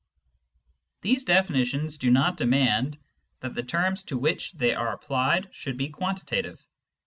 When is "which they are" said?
4.17-4.91